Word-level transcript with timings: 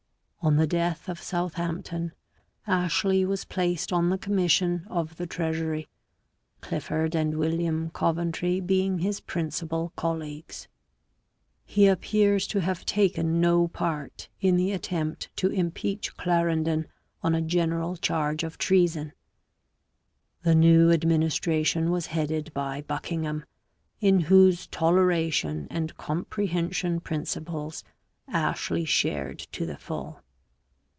On 0.43 0.55
the 0.55 0.65
death 0.65 1.07
of 1.07 1.21
Southampton, 1.21 2.13
Ashley 2.65 3.23
was 3.25 3.45
placed 3.45 3.93
on 3.93 4.09
the 4.09 4.17
commission 4.17 4.87
of 4.89 5.17
the 5.17 5.27
treasury, 5.27 5.87
Clifford 6.61 7.13
and 7.15 7.37
William 7.37 7.91
Coventry 7.91 8.59
being 8.59 8.97
his 8.97 9.19
principal 9.19 9.93
colleagues. 9.95 10.67
He 11.63 11.85
appears 11.85 12.47
to 12.47 12.59
have 12.61 12.87
taken 12.87 13.39
no 13.39 13.67
part 13.67 14.29
in 14.39 14.55
the 14.57 14.71
attempt 14.71 15.29
to 15.35 15.49
impeach 15.51 16.17
Clarendon 16.17 16.87
on 17.21 17.35
a 17.35 17.41
general 17.43 17.95
charge 17.95 18.43
of 18.43 18.57
treason. 18.57 19.13
The 20.41 20.55
new 20.55 20.89
administration 20.91 21.91
was 21.91 22.07
headed 22.07 22.51
by 22.55 22.81
Buckingham, 22.81 23.45
in 23.99 24.21
whose 24.21 24.65
toleration 24.65 25.67
and 25.69 25.95
comprehension 25.97 26.99
principles 26.99 27.83
Ashley 28.27 28.85
shared 28.85 29.37
to 29.51 29.67
the 29.67 29.77
full. 29.77 30.23